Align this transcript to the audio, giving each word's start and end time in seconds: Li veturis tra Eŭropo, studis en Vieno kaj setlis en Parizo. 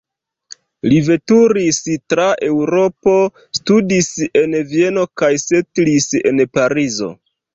Li 0.91 0.95
veturis 1.07 1.79
tra 2.13 2.23
Eŭropo, 2.47 3.13
studis 3.59 4.09
en 4.43 4.57
Vieno 4.73 5.05
kaj 5.23 5.31
setlis 5.47 6.09
en 6.33 6.45
Parizo. 6.59 7.11